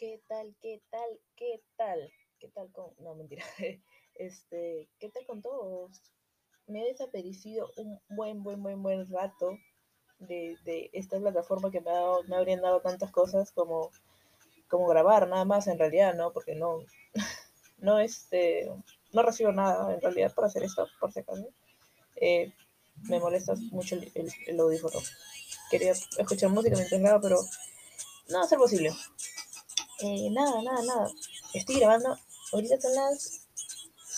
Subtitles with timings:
[0.00, 0.56] ¿Qué tal?
[0.62, 1.20] ¿Qué tal?
[1.36, 2.10] ¿Qué tal?
[2.38, 2.94] ¿Qué tal con.?
[3.00, 3.44] No, mentira.
[4.14, 6.02] Este, ¿qué tal con todos?
[6.66, 9.58] Me ha desaparecido un buen, buen, buen, buen rato
[10.18, 13.90] de, de esta plataforma que me, ha dado, me habrían dado tantas cosas como,
[14.68, 16.32] como grabar, nada más en realidad, ¿no?
[16.32, 16.84] Porque no,
[17.78, 18.70] no, este,
[19.12, 21.46] no recibo nada en realidad por hacer esto, por si acaso.
[22.16, 22.52] Eh,
[23.02, 24.98] me molesta mucho el, el, el audífono.
[25.70, 27.36] Quería escuchar música mientras grabo, pero
[28.28, 28.92] no va a ser posible.
[30.02, 31.10] Eh, nada, nada, nada.
[31.52, 32.18] Estoy grabando.
[32.52, 33.42] Ahorita son las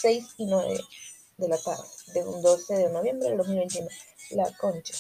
[0.01, 0.81] 6 y 9
[1.39, 1.83] de la tarde,
[2.15, 3.89] de un 12 de noviembre del 2021.
[4.31, 4.95] La concha.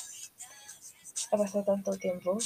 [1.30, 2.37] Ha pasado tanto tiempo,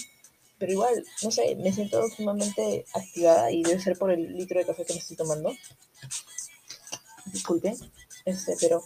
[0.59, 4.67] pero igual, no sé, me siento sumamente activada y debe ser por el litro de
[4.67, 5.53] café que me estoy tomando.
[7.27, 7.77] Disculpen,
[8.25, 8.85] este, pero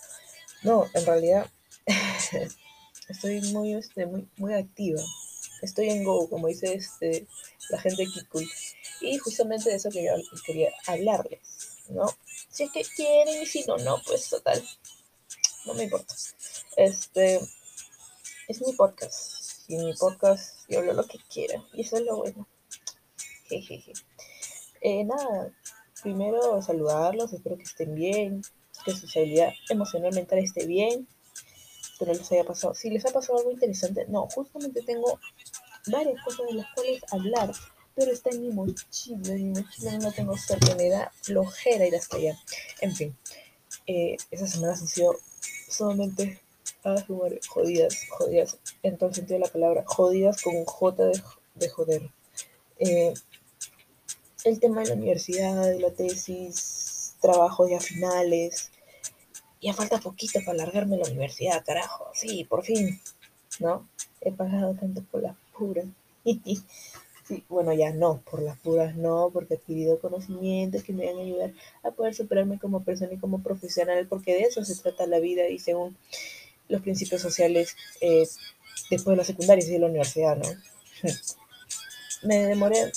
[0.62, 1.50] no, en realidad
[3.08, 5.02] estoy muy, este, muy, muy activa.
[5.60, 7.27] Estoy en Go, como dice este,
[7.69, 8.48] la gente Kikul.
[9.00, 10.12] Y justamente de eso que yo
[10.45, 11.41] quería hablarles,
[11.88, 12.06] ¿no?
[12.50, 14.62] Si es que quieren y si no, no, pues total.
[15.66, 16.14] No me importa.
[16.77, 17.41] Este
[18.48, 19.69] es mi podcast.
[19.69, 21.64] Y en mi podcast yo hablo lo que quiera.
[21.72, 22.47] Y eso es lo bueno.
[23.48, 23.92] Jejeje.
[24.80, 25.53] Eh, nada,
[26.03, 28.42] primero saludarlos, espero que estén bien,
[28.84, 31.06] que su estabilidad emocional mental esté bien,
[31.98, 32.75] que les haya pasado.
[32.75, 35.20] Si les ha pasado algo interesante, no, justamente tengo
[35.86, 37.53] varias cosas de las cuales hablar
[38.01, 41.95] pero está en mi mochila, en mi mochila no tengo cerca, me da flojera ir
[41.95, 42.34] hasta allá.
[42.81, 43.15] En fin,
[43.87, 45.17] eh, esas semanas han sido
[45.69, 46.41] sumamente
[46.83, 47.05] ah,
[47.47, 51.23] jodidas, jodidas, en todo el sentido de la palabra, jodidas con J de,
[51.56, 52.11] de joder.
[52.78, 53.12] Eh,
[54.45, 58.71] el tema de la universidad, de la tesis, trabajos ya finales,
[59.61, 62.98] ya falta poquito para largarme la universidad, carajo, sí, por fin,
[63.59, 63.87] ¿no?
[64.23, 65.84] He pagado tanto por la pura.
[67.48, 71.23] Bueno, ya no, por las puras no, porque he adquirido conocimientos que me van a
[71.23, 75.20] ayudar a poder superarme como persona y como profesional, porque de eso se trata la
[75.20, 75.97] vida y según
[76.69, 78.27] los principios sociales eh,
[78.91, 80.49] después de la secundaria y de la universidad, ¿no?
[82.22, 82.93] Me demoré,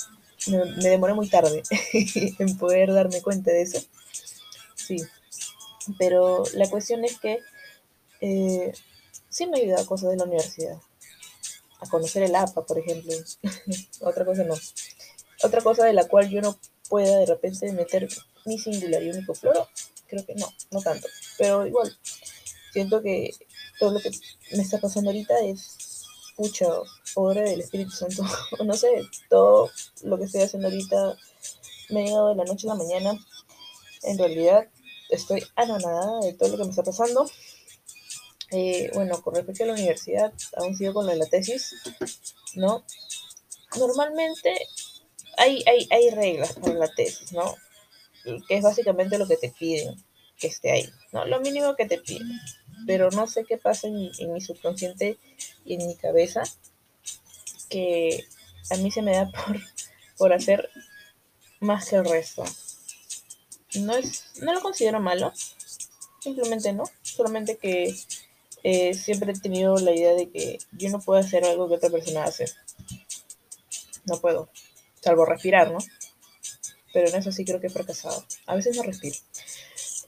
[0.48, 1.62] me, demoré muy tarde
[2.38, 3.82] en poder darme cuenta de eso.
[4.74, 4.98] Sí,
[5.98, 7.38] pero la cuestión es que
[8.20, 8.74] eh,
[9.30, 10.76] sí me ayuda a cosas de la universidad
[11.84, 13.12] a conocer el APA, por ejemplo.
[14.00, 14.54] Otra cosa no.
[15.42, 16.58] Otra cosa de la cual yo no
[16.88, 18.08] pueda de repente meter
[18.46, 19.68] mi singular y único floro,
[20.06, 21.08] creo que no, no tanto.
[21.38, 21.96] Pero igual,
[22.72, 23.30] siento que
[23.78, 24.10] todo lo que
[24.52, 26.04] me está pasando ahorita es
[26.36, 26.66] mucha
[27.14, 28.24] obra del Espíritu Santo.
[28.64, 28.88] no sé,
[29.28, 29.70] todo
[30.02, 31.16] lo que estoy haciendo ahorita
[31.90, 33.18] me ha llegado de la noche a la mañana.
[34.02, 34.68] En realidad
[35.10, 37.28] estoy anonada de todo lo que me está pasando.
[38.50, 41.74] Eh, bueno, con respecto a la universidad, aún sigo con la tesis,
[42.54, 42.84] ¿no?
[43.76, 44.54] Normalmente
[45.36, 47.56] hay, hay, hay reglas para la tesis, ¿no?
[48.48, 50.02] Que es básicamente lo que te piden
[50.38, 51.24] que esté ahí, ¿no?
[51.26, 52.40] Lo mínimo que te piden.
[52.86, 55.18] Pero no sé qué pasa en mi, en mi subconsciente
[55.64, 56.42] y en mi cabeza,
[57.68, 58.26] que
[58.70, 59.60] a mí se me da por,
[60.18, 60.70] por hacer
[61.60, 62.44] más que el resto.
[63.76, 65.32] No, es, no lo considero malo,
[66.20, 67.92] simplemente no, solamente que
[68.64, 71.90] eh, siempre he tenido la idea de que yo no puedo hacer algo que otra
[71.90, 72.46] persona hace.
[74.06, 74.48] No puedo,
[75.02, 75.78] salvo respirar, ¿no?
[76.94, 78.24] Pero en eso sí creo que he fracasado.
[78.46, 79.16] A veces no respiro.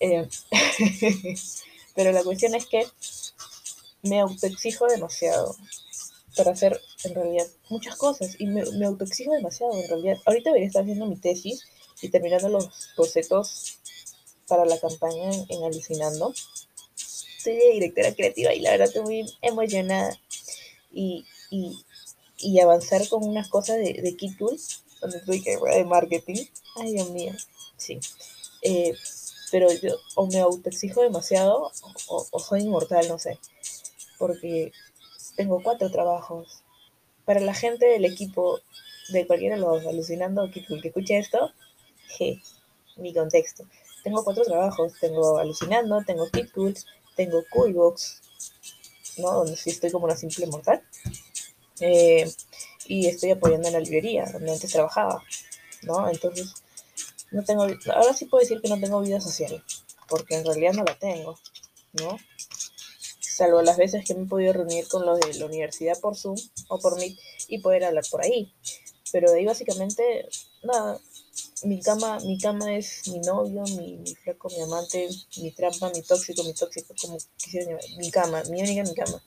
[0.00, 0.27] Eh,
[1.94, 2.87] pero la cuestión es que
[4.03, 5.55] me autoexijo demasiado
[6.34, 10.17] para hacer en realidad muchas cosas y me, autoexijo demasiado en realidad.
[10.25, 11.67] Ahorita debería estar haciendo mi tesis
[12.00, 13.81] y terminando los bocetos
[14.49, 16.33] para la campaña en Alucinando
[17.55, 20.19] soy directora creativa y la verdad estoy muy emocionada
[20.93, 21.84] y, y,
[22.39, 26.45] y avanzar con unas cosas de, de Tools, donde estoy que de marketing.
[26.77, 27.33] Ay, Dios mío,
[27.77, 27.99] sí.
[28.62, 28.95] Eh,
[29.51, 31.71] pero yo o me autoexijo demasiado
[32.09, 33.39] o, o, soy inmortal, no sé.
[34.19, 34.73] Porque
[35.37, 36.62] tengo cuatro trabajos.
[37.25, 38.61] Para la gente del equipo
[39.09, 41.53] de cualquiera de los alucinando que escuche esto,
[42.19, 42.41] je,
[42.97, 43.65] mi contexto.
[44.03, 46.87] Tengo cuatro trabajos, tengo alucinando, tengo Kit Tools,
[47.17, 48.21] tengo Coolbox,
[49.19, 49.33] ¿no?
[49.33, 50.83] Donde sí estoy como una simple mortal.
[51.81, 52.31] Eh,
[52.87, 55.23] y estoy apoyando en la librería, donde antes trabajaba,
[55.83, 56.09] ¿no?
[56.09, 56.55] Entonces,
[57.31, 59.63] no tengo, ahora sí puedo decir que no tengo vida social,
[60.09, 61.39] porque en realidad no la tengo,
[61.95, 62.19] ¿no?
[63.21, 66.37] Salvo las veces que me he podido reunir con los de la universidad por Zoom
[66.69, 67.19] o por Meet
[67.49, 68.53] y poder hablar por ahí.
[69.13, 70.29] Pero de ahí básicamente,
[70.63, 70.99] nada,
[71.64, 75.08] mi cama, mi cama es mi novio, mi, mi flaco, mi amante,
[75.38, 79.23] mi trampa, mi tóxico, mi tóxico, como quisiera llamar, mi cama, mi única mi cama,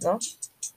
[0.00, 0.18] ¿no?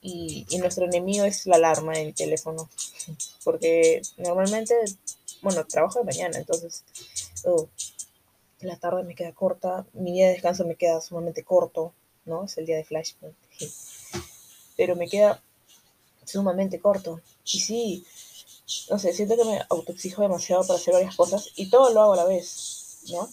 [0.02, 2.68] Y, y nuestro enemigo es la alarma del teléfono,
[3.44, 4.74] porque normalmente
[5.42, 6.84] bueno, trabajo de mañana, entonces,
[7.44, 7.68] oh,
[8.60, 11.94] la tarde me queda corta, mi día de descanso me queda sumamente corto,
[12.26, 12.44] ¿no?
[12.44, 13.36] Es el día de Flashpoint.
[14.76, 15.42] Pero me queda
[16.24, 17.20] sumamente corto.
[17.44, 18.06] Y sí,
[18.90, 22.12] no sé, siento que me autoexijo demasiado para hacer varias cosas y todo lo hago
[22.14, 23.28] a la vez, ¿no?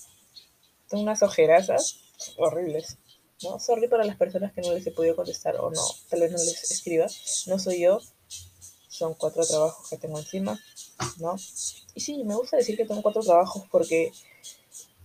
[0.87, 1.99] Tengo unas ojerazas
[2.37, 2.97] horribles,
[3.43, 3.59] ¿no?
[3.59, 6.37] Sorry para las personas que no les he podido contestar o no, tal vez no
[6.37, 7.07] les escriba.
[7.47, 7.99] No soy yo,
[8.89, 10.59] son cuatro trabajos que tengo encima,
[11.17, 11.35] ¿no?
[11.93, 14.11] Y sí, me gusta decir que tengo cuatro trabajos porque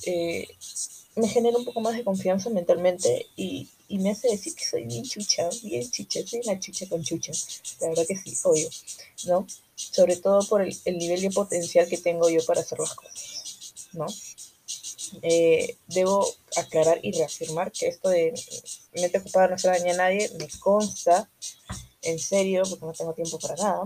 [0.07, 0.47] eh,
[1.15, 4.85] me genera un poco más de confianza mentalmente y, y, me hace decir que soy
[4.85, 7.33] bien chucha, bien chucha, soy una chucha con chucha.
[7.81, 8.69] La verdad que sí, obvio,
[9.27, 9.47] ¿no?
[9.77, 13.89] Sobre todo por el, el nivel de potencial que tengo yo para hacer las cosas,
[13.93, 14.07] ¿no?
[15.21, 16.27] Eh, debo
[16.57, 18.33] aclarar y reafirmar que esto de
[18.95, 21.29] mente ocupada no se daña a nadie me consta
[22.01, 23.85] en serio porque no tengo tiempo para nada,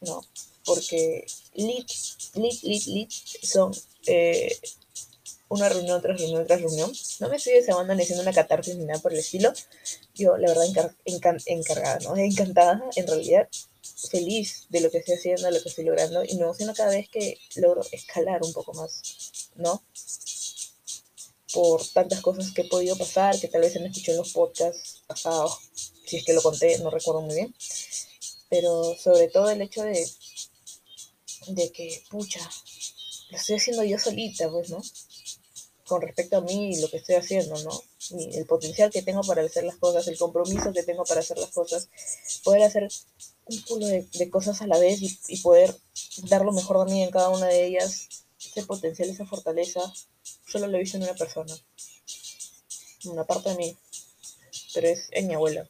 [0.00, 0.24] ¿no?
[0.64, 1.90] Porque lit,
[2.34, 3.10] lit, lit, lit
[3.42, 3.74] son
[4.06, 4.58] eh,
[5.48, 6.92] una reunión tras reunión tras reunión.
[7.20, 9.52] No me estoy desahogando ni haciendo una catarsis ni nada por el estilo.
[10.14, 12.16] Yo, la verdad, encargada, ¿no?
[12.16, 13.48] Encantada, en realidad,
[14.10, 16.24] feliz de lo que estoy haciendo, de lo que estoy logrando.
[16.24, 19.82] Y me emociona cada vez que logro escalar un poco más, ¿no?
[21.52, 24.32] Por tantas cosas que he podido pasar, que tal vez se me escuchó en los
[24.32, 25.58] podcasts pasados,
[26.06, 27.54] si es que lo conté, no recuerdo muy bien.
[28.50, 30.06] Pero sobre todo el hecho de,
[31.48, 32.40] de que, pucha,
[33.30, 34.82] lo estoy haciendo yo solita, pues, ¿no?
[35.88, 37.82] Con respecto a mí y lo que estoy haciendo, ¿no?
[38.10, 41.50] el potencial que tengo para hacer las cosas, el compromiso que tengo para hacer las
[41.50, 41.88] cosas,
[42.44, 42.88] poder hacer
[43.46, 45.74] un culo de, cosas a la vez y, poder
[46.24, 48.08] dar lo mejor de mí en cada una de ellas,
[48.38, 49.80] ese potencial, esa fortaleza,
[50.46, 51.54] solo lo he visto en una persona,
[53.06, 53.76] una parte de mí,
[54.74, 55.68] pero es en mi abuela.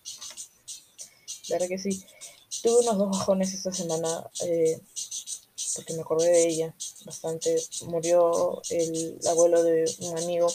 [1.49, 2.05] La verdad que sí.
[2.63, 4.29] Tuve unos dos bajones esta semana.
[4.45, 4.81] Eh,
[5.79, 7.57] porque me acordé de ella bastante.
[7.85, 10.53] Murió el abuelo de un amigo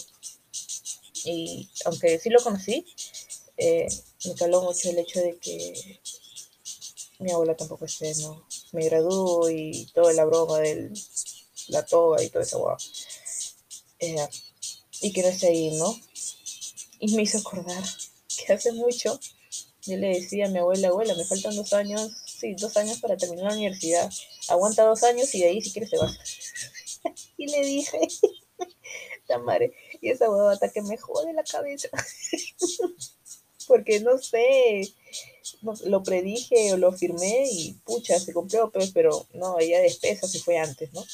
[1.24, 2.86] y aunque sí lo conocí,
[3.56, 3.88] eh,
[4.26, 6.02] me caló mucho el hecho de que
[7.20, 8.46] mi abuela tampoco esté, ¿no?
[8.74, 10.92] Me graduó y toda la broma de
[11.70, 12.78] la toga y todo esa guau.
[14.00, 14.28] Eh,
[15.00, 15.98] y que no esté ahí, ¿no?
[17.00, 17.82] Y me hizo acordar
[18.46, 19.18] que hace mucho
[19.86, 23.16] yo le decía a mi abuela, abuela, me faltan dos años, sí, dos años para
[23.16, 24.10] terminar la universidad
[24.50, 26.18] aguanta dos años y de ahí si quieres te vas.
[27.38, 28.00] y le dije,
[29.28, 31.90] Tamare, y esa huevata que me jode la cabeza.
[33.68, 34.94] Porque no sé,
[35.86, 40.40] lo predije o lo firmé y pucha, se cumplió, pues, pero no, ella despesa se
[40.40, 41.06] fue antes, ¿no?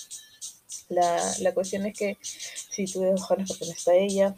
[0.89, 4.35] La, la cuestión es que si tuve ojalá porque no está ella,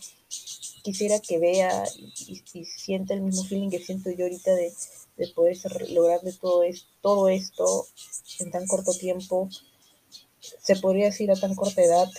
[0.82, 4.74] quisiera que vea y, y, sienta el mismo feeling que siento yo ahorita de,
[5.18, 5.58] de poder
[5.90, 7.88] lograr de todo, es, todo esto
[8.40, 9.50] en tan corto tiempo,
[10.40, 12.10] se podría decir a tan corta edad,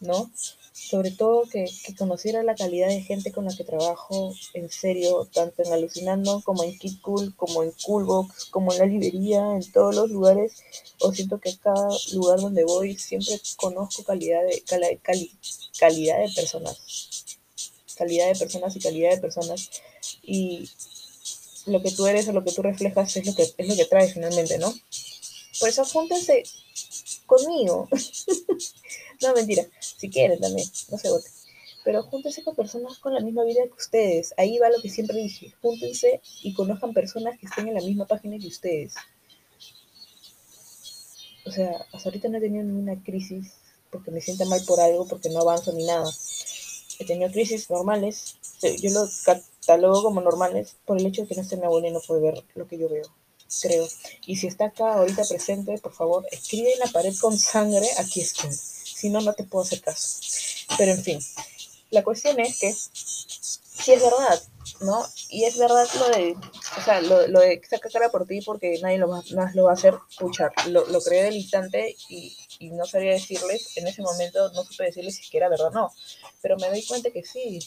[0.00, 0.30] ¿no?
[0.72, 1.66] Sobre todo que,
[1.98, 6.62] conociera la calidad de gente con la que trabajo, en serio, tanto en Alucinando como
[6.62, 10.62] en Kid Cool, como en Coolbox, como en la librería, en todos los lugares,
[11.00, 14.62] o siento que cada lugar donde voy siempre conozco calidad de,
[15.76, 17.15] calidad de personas,
[17.96, 19.70] calidad de personas y calidad de personas,
[20.22, 20.68] y
[21.66, 23.84] lo que tú eres o lo que tú reflejas es lo que, es lo que
[23.86, 24.72] trae finalmente, ¿no?
[25.58, 26.44] Por eso júntense
[27.26, 27.88] conmigo.
[29.22, 29.66] no, mentira.
[29.80, 31.32] Si quieren también, no se voten.
[31.84, 34.34] Pero júntense con personas con la misma vida que ustedes.
[34.36, 35.54] Ahí va lo que siempre dije.
[35.62, 38.94] Júntense y conozcan personas que estén en la misma página que ustedes.
[41.44, 43.52] O sea, hasta ahorita no he tenido ninguna crisis
[43.90, 46.10] porque me sienta mal por algo, porque no avanzo ni nada.
[46.98, 48.36] He tenido crisis normales.
[48.80, 51.92] Yo lo catalogo como normales por el hecho de que no esté mi abuela y
[51.92, 53.04] no puede ver lo que yo veo
[53.62, 53.86] creo.
[54.26, 58.20] Y si está acá ahorita presente, por favor, escribe en la pared con sangre, aquí
[58.20, 58.52] estoy.
[58.52, 60.20] Si no, no te puedo hacer caso.
[60.78, 61.20] Pero en fin,
[61.90, 64.42] la cuestión es que si es verdad,
[64.80, 65.06] ¿no?
[65.28, 66.36] Y es verdad lo de,
[66.78, 69.70] o sea, lo, lo de sacar cara por ti porque nadie lo más, lo va
[69.70, 70.52] a hacer escuchar.
[70.68, 74.84] Lo, lo creé del instante y, y, no sabía decirles, en ese momento no supe
[74.84, 75.92] decirles si era verdad o no.
[76.42, 77.60] Pero me doy cuenta que sí,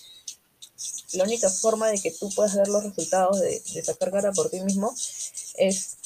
[1.14, 4.62] la única forma de que tú puedas ver los resultados de, sacar cara por ti
[4.62, 4.94] mismo
[5.56, 5.98] es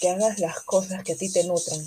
[0.00, 1.80] que hagas las cosas que a ti te nutran,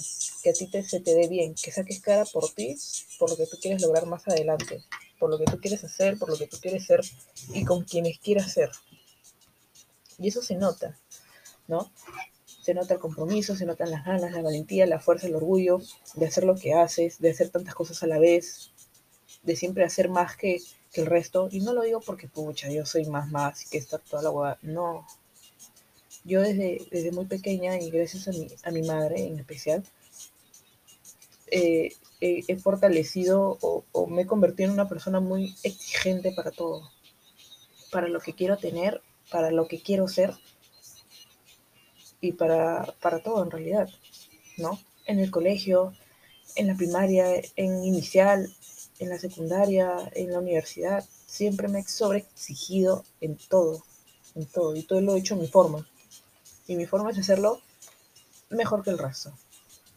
[0.43, 2.77] que a ti te, se te dé bien, que saques cara por ti,
[3.17, 4.83] por lo que tú quieres lograr más adelante,
[5.19, 7.01] por lo que tú quieres hacer, por lo que tú quieres ser
[7.53, 8.71] y con quienes quieras ser.
[10.17, 10.99] Y eso se nota,
[11.67, 11.91] ¿no?
[12.61, 15.81] Se nota el compromiso, se notan las ganas, la valentía, la fuerza, el orgullo
[16.15, 18.71] de hacer lo que haces, de hacer tantas cosas a la vez,
[19.43, 20.61] de siempre hacer más que,
[20.91, 21.49] que el resto.
[21.51, 24.57] Y no lo digo porque, pucha, yo soy más más que está toda la hueá.
[24.61, 25.07] No.
[26.25, 29.83] yo desde, desde muy pequeña y gracias a mi, a mi madre en especial,
[31.51, 36.91] eh, he fortalecido o, o, me he convertido en una persona muy exigente para todo,
[37.91, 39.01] para lo que quiero tener,
[39.31, 40.33] para lo que quiero ser
[42.21, 43.89] y para, para todo en realidad,
[44.57, 44.79] ¿no?
[45.05, 45.93] En el colegio,
[46.55, 48.53] en la primaria, en inicial,
[48.99, 53.83] en la secundaria, en la universidad, siempre me he sobreexigido en todo,
[54.35, 55.87] en todo, y todo lo he hecho a mi forma.
[56.67, 57.61] Y mi forma es hacerlo
[58.49, 59.33] mejor que el resto.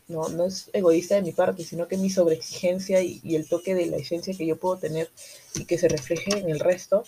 [0.09, 3.75] No, no es egoísta de mi parte, sino que mi sobreexigencia y, y el toque
[3.75, 5.11] de la esencia que yo puedo tener
[5.55, 7.05] y que se refleje en el resto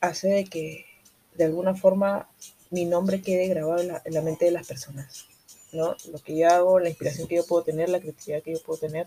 [0.00, 0.86] hace de que
[1.34, 2.28] de alguna forma
[2.70, 5.26] mi nombre quede grabado en la, en la, mente de las personas.
[5.72, 5.96] ¿no?
[6.10, 8.78] Lo que yo hago, la inspiración que yo puedo tener, la creatividad que yo puedo
[8.78, 9.06] tener,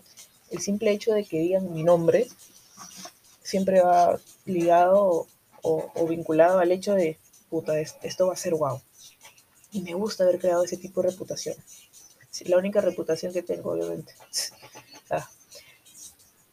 [0.50, 2.28] el simple hecho de que digan mi nombre
[3.42, 5.26] siempre va ligado
[5.62, 7.18] o, o vinculado al hecho de,
[7.50, 8.80] puta, esto va a ser wow.
[9.72, 11.56] Y me gusta haber creado ese tipo de reputación.
[12.46, 14.14] La única reputación que tengo, obviamente.
[15.10, 15.28] Ah.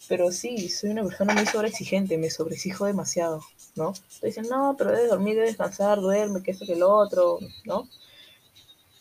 [0.09, 3.41] Pero sí, soy una persona muy sobreexigente, me sobreexijo demasiado,
[3.75, 3.93] ¿no?
[4.21, 7.87] Dicen, no, pero debes dormir, debes descansar, duerme, que esto, que lo otro, ¿no?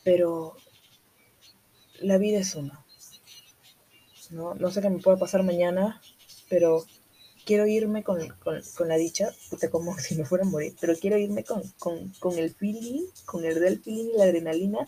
[0.05, 0.57] Pero
[2.01, 2.85] la vida es una.
[4.31, 4.55] ¿no?
[4.55, 6.01] no sé qué me puede pasar mañana,
[6.49, 6.85] pero
[7.45, 10.95] quiero irme con, con, con, la dicha, puta, como si me fuera a morir, pero
[10.95, 14.87] quiero irme con, con, con el feeling, con el real feeling y la adrenalina,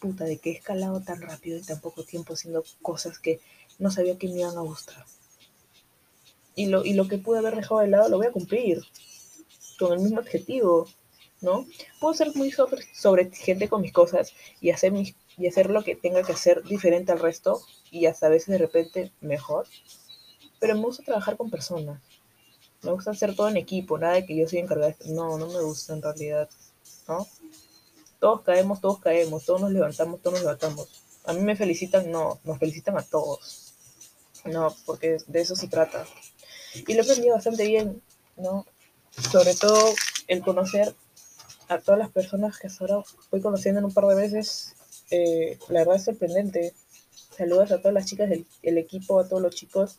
[0.00, 3.40] puta, de que he escalado tan rápido y tan poco tiempo haciendo cosas que
[3.78, 5.04] no sabía que me iban a gustar.
[6.58, 8.82] Y lo, y lo que pude haber dejado de lado lo voy a cumplir,
[9.78, 10.88] con el mismo objetivo,
[11.40, 11.64] ¿no?
[12.00, 15.84] Puedo ser muy sobre, sobre exigente con mis cosas y hacer, mis, y hacer lo
[15.84, 17.60] que tenga que hacer diferente al resto
[17.92, 19.68] y hasta a veces de repente mejor,
[20.58, 22.02] pero me gusta trabajar con personas.
[22.82, 24.96] Me gusta hacer todo en equipo, nada de que yo soy encargada.
[24.98, 25.14] De...
[25.14, 26.50] No, no me gusta en realidad,
[27.06, 27.24] ¿no?
[28.18, 30.88] Todos caemos, todos caemos, todos nos levantamos, todos nos levantamos.
[31.24, 33.74] A mí me felicitan, no, nos felicitan a todos.
[34.44, 36.04] No, porque de eso se trata.
[36.86, 38.02] Y lo he aprendido bastante bien,
[38.36, 38.66] ¿no?
[39.32, 39.94] Sobre todo
[40.28, 40.94] el conocer
[41.68, 44.74] a todas las personas que hasta ahora voy conociendo en un par de veces.
[45.10, 46.74] Eh, la verdad es sorprendente.
[47.36, 49.98] Saludos a todas las chicas del el equipo, a todos los chicos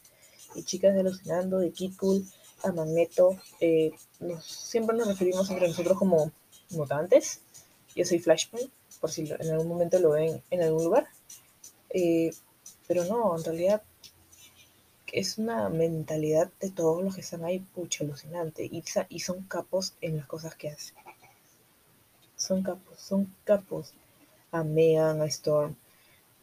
[0.55, 1.93] y chicas de Alucinando, de Kid
[2.63, 3.37] a Magneto.
[3.59, 3.91] Eh,
[4.41, 6.31] siempre nos referimos entre nosotros como
[6.71, 7.41] mutantes.
[7.95, 11.07] Yo soy Flashpoint, por si en algún momento lo ven en algún lugar.
[11.89, 12.31] Eh,
[12.87, 13.81] pero no, en realidad
[15.13, 18.65] es una mentalidad de todos los que están ahí, pucha, alucinante.
[18.65, 20.95] Y, y son capos en las cosas que hacen.
[22.35, 23.93] Son capos, son capos.
[24.51, 25.75] A Megan, a Storm,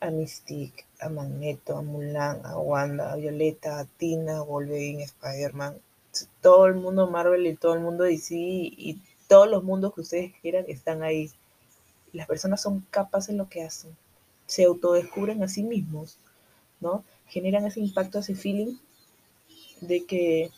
[0.01, 5.07] a Mystique, a Magneto, a Mulan, a Wanda, a Violeta, a Tina, a Wolverine, a
[5.07, 5.79] Spider-Man.
[6.41, 10.33] Todo el mundo Marvel y todo el mundo DC y todos los mundos que ustedes
[10.41, 11.31] quieran están ahí.
[12.13, 13.97] Las personas son capaces en lo que hacen.
[14.47, 16.19] Se autodescubren a sí mismos,
[16.81, 17.05] ¿no?
[17.29, 18.77] Generan ese impacto, ese feeling
[19.81, 20.51] de que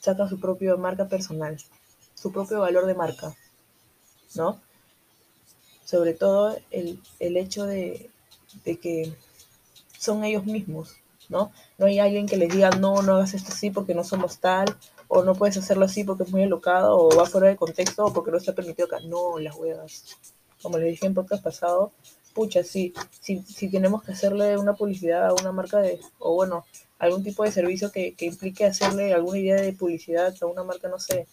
[0.00, 1.56] sacan su propia marca personal,
[2.14, 3.36] su propio valor de marca,
[4.34, 4.60] ¿no?
[5.84, 8.10] Sobre todo el, el hecho de,
[8.64, 9.14] de que
[9.98, 10.96] son ellos mismos,
[11.28, 11.52] ¿no?
[11.78, 14.76] No hay alguien que les diga, no, no hagas esto así porque no somos tal,
[15.14, 18.12] o no puedes hacerlo así porque es muy alocado, o va fuera de contexto, o
[18.12, 18.98] porque no está permitido acá.
[19.00, 20.16] No, las huevas.
[20.62, 21.92] Como les dije en podcast pasado,
[22.34, 26.64] pucha, sí, si, si tenemos que hacerle una publicidad a una marca de, o bueno,
[26.98, 30.88] algún tipo de servicio que, que implique hacerle alguna idea de publicidad a una marca,
[30.88, 31.26] no sé,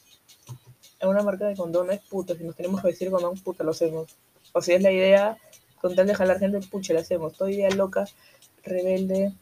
[1.01, 4.15] a una marca de condones, puta, si nos tenemos que decir condón, puta, lo hacemos.
[4.53, 5.37] O si es la idea,
[5.81, 7.33] con tal de jalar gente, pucha, la hacemos.
[7.33, 8.05] Toda idea loca,
[8.63, 9.33] rebelde,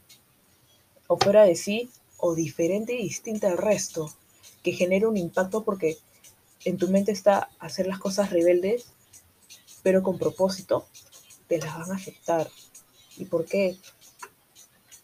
[1.06, 4.12] o fuera de sí, o diferente y distinta al resto,
[4.62, 5.98] que genere un impacto porque
[6.64, 8.86] en tu mente está hacer las cosas rebeldes,
[9.82, 10.86] pero con propósito,
[11.48, 12.48] te las van a aceptar.
[13.16, 13.76] ¿Y por qué?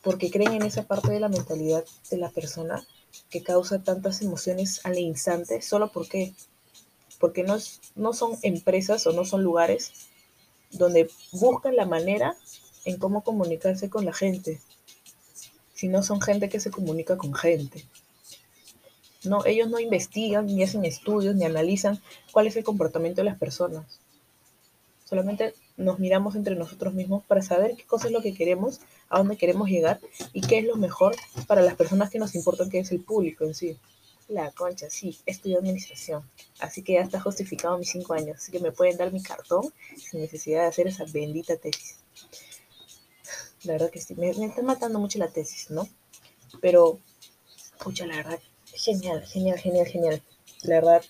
[0.03, 2.87] Porque creen en esa parte de la mentalidad de la persona
[3.31, 6.35] que causa tantas emociones al instante, solo porque
[7.19, 9.93] porque no, es, no son empresas o no son lugares
[10.71, 12.37] donde buscan la manera
[12.85, 14.61] en cómo comunicarse con la gente,
[15.73, 17.87] sino son gente que se comunica con gente.
[19.25, 23.39] No, ellos no investigan, ni hacen estudios, ni analizan cuál es el comportamiento de las
[23.39, 24.01] personas.
[25.05, 29.19] Solamente nos miramos entre nosotros mismos para saber qué cosa es lo que queremos, a
[29.19, 30.01] dónde queremos llegar
[30.33, 31.17] y qué es lo mejor
[31.47, 33.79] para las personas que nos importan, que es el público en sí.
[34.29, 36.29] La concha, sí, estudié administración.
[36.59, 38.39] Así que ya está justificado mis cinco años.
[38.39, 41.99] Así que me pueden dar mi cartón sin necesidad de hacer esa bendita tesis.
[43.65, 45.87] La verdad que sí, me, me está matando mucho la tesis, ¿no?
[46.63, 47.01] Pero,
[47.83, 48.39] pucha, la verdad,
[48.73, 50.23] genial, genial, genial, genial.
[50.63, 51.05] La verdad,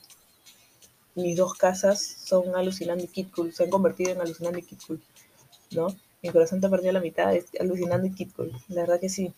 [1.15, 4.79] mis dos casas son Alucinando y Kid Cool, se han convertido en Alucinando y Kid
[4.87, 5.03] Cool,
[5.73, 5.89] ¿no?
[6.23, 9.33] Mi corazón te perdido la mitad, es Alucinando y Kid Cool, la verdad que sí.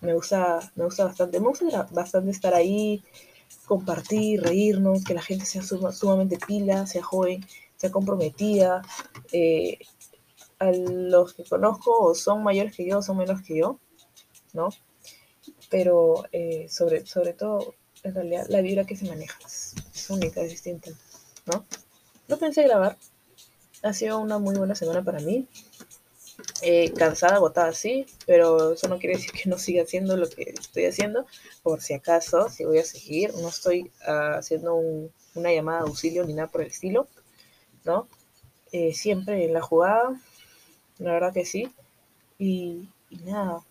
[0.00, 3.02] Me gusta, me gusta bastante, me gusta bastante estar ahí,
[3.66, 7.44] compartir, reírnos, que la gente sea sumamente pila, sea joven,
[7.76, 8.82] sea comprometida.
[9.30, 9.78] Eh,
[10.58, 13.78] a los que conozco son mayores que yo, son menos que yo,
[14.52, 14.70] ¿no?
[15.68, 19.38] Pero eh, sobre, sobre todo, en realidad, la vibra que se maneja
[20.10, 20.90] única, distinta,
[21.46, 21.64] ¿no?
[22.28, 22.96] No pensé grabar.
[23.82, 25.48] Ha sido una muy buena semana para mí.
[26.62, 30.54] Eh, cansada, agotada, sí, pero eso no quiere decir que no siga haciendo lo que
[30.58, 31.26] estoy haciendo.
[31.62, 35.88] Por si acaso, si voy a seguir, no estoy uh, haciendo un, una llamada de
[35.88, 37.08] auxilio ni nada por el estilo,
[37.84, 38.08] ¿no?
[38.72, 40.20] Eh, siempre en la jugada,
[40.98, 41.72] la verdad que sí.
[42.38, 42.88] Y
[43.24, 43.62] nada,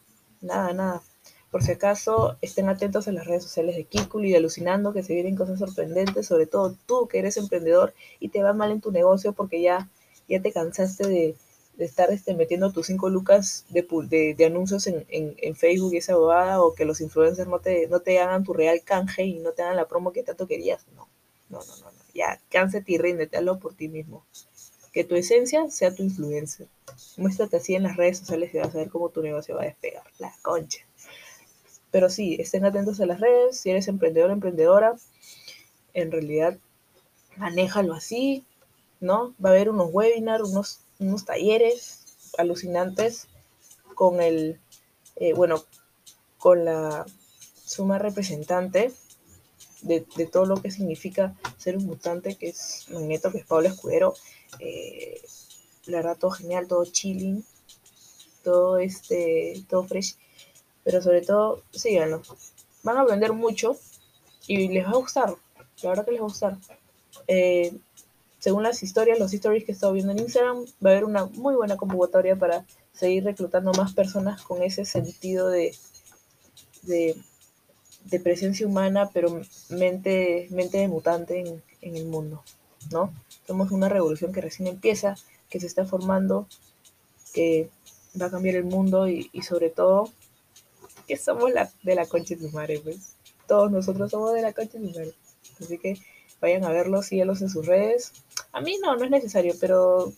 [0.41, 1.03] nada, nada.
[1.51, 5.13] Por si acaso, estén atentos en las redes sociales de Kikul y Alucinando, que se
[5.13, 8.91] vienen cosas sorprendentes, sobre todo tú que eres emprendedor y te va mal en tu
[8.91, 9.89] negocio porque ya,
[10.27, 11.35] ya te cansaste de,
[11.79, 15.97] estar este, metiendo tus cinco lucas de, de, de anuncios en, en, en, Facebook y
[15.97, 19.39] esa bobada, o que los influencers no te, no te hagan tu real canje y
[19.39, 20.85] no te hagan la promo que tanto querías.
[20.95, 21.07] No,
[21.49, 21.91] no, no, no.
[21.91, 21.99] no.
[22.13, 24.25] Ya, cánsate y ríndete, hazlo por ti mismo.
[24.91, 26.67] Que tu esencia sea tu influencer.
[27.17, 29.65] Muéstrate así en las redes sociales y vas a ver cómo tu negocio va a
[29.65, 30.03] despegar.
[30.17, 30.88] La concha.
[31.91, 33.59] Pero sí, estén atentos a las redes.
[33.59, 34.95] Si eres emprendedor o emprendedora,
[35.93, 36.57] en realidad,
[37.37, 38.45] manéjalo así,
[38.99, 39.33] ¿no?
[39.43, 42.05] Va a haber unos webinars, unos, unos talleres
[42.37, 43.27] alucinantes
[43.95, 44.59] con el,
[45.15, 45.63] eh, bueno,
[46.37, 47.05] con la
[47.65, 48.93] suma representante
[49.81, 53.69] de, de, todo lo que significa ser un mutante, que es Magneto, que es Pablo
[53.69, 54.13] Escudero.
[54.59, 55.21] Eh,
[55.85, 57.43] la verdad, todo genial, todo chilling,
[58.43, 60.15] todo este, todo fresh
[60.83, 62.21] pero sobre todo síganlo.
[62.83, 63.77] Van a aprender mucho
[64.47, 65.35] y les va a gustar,
[65.83, 66.57] la verdad que les va a gustar.
[67.27, 67.73] Eh,
[68.39, 71.25] según las historias, los stories que he estado viendo en Instagram, va a haber una
[71.25, 75.75] muy buena convocatoria para seguir reclutando más personas con ese sentido de,
[76.83, 77.15] de,
[78.05, 82.43] de presencia humana, pero mente, mente de mutante en, en el mundo,
[82.91, 83.13] ¿no?
[83.45, 85.15] Somos una revolución que recién empieza,
[85.49, 86.47] que se está formando,
[87.33, 87.69] que
[88.19, 90.11] va a cambiar el mundo y, y sobre todo
[91.09, 93.15] que somos la, de la concha de su madre, pues.
[93.47, 95.13] Todos nosotros somos de la concha de su madre.
[95.59, 95.97] Así que
[96.39, 98.13] vayan a verlos, síguelos en sus redes.
[98.51, 100.13] A mí no, no es necesario, pero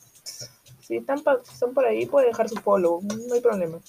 [0.82, 3.80] si están, están por ahí, pueden dejar su follow, no hay problema.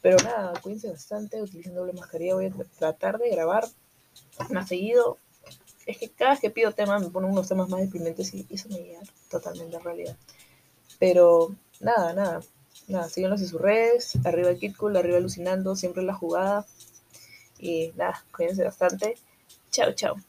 [0.00, 2.34] Pero nada, cuídense bastante, utilicen doble mascarilla.
[2.34, 3.68] Voy a tratar de grabar
[4.48, 5.18] más seguido.
[5.84, 8.70] Es que cada vez que pido temas me ponen unos temas más deprimentes y eso
[8.70, 10.16] me llega totalmente a realidad.
[10.98, 12.40] Pero nada, nada
[12.88, 16.66] nada, síganos en sus redes, arriba Kid Cool, arriba alucinando, siempre la jugada.
[17.58, 19.16] Y nada, cuídense bastante.
[19.70, 20.16] Chao, chao.